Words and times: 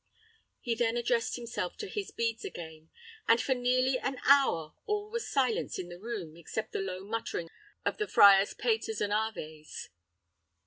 He 0.59 0.73
then 0.73 0.97
addressed 0.97 1.35
himself 1.35 1.77
to 1.77 1.87
his 1.87 2.09
beads 2.09 2.43
again, 2.43 2.89
and 3.27 3.39
for 3.39 3.53
nearly 3.53 3.99
an 3.99 4.17
hour 4.25 4.73
all 4.87 5.11
was 5.11 5.27
silence 5.29 5.77
in 5.77 5.89
the 5.89 5.99
room, 5.99 6.35
except 6.35 6.71
the 6.71 6.81
low 6.81 7.05
muttering 7.05 7.51
of 7.85 7.99
the 7.99 8.07
friar's 8.07 8.55
paters 8.55 8.99
and 8.99 9.13
aves. 9.13 9.89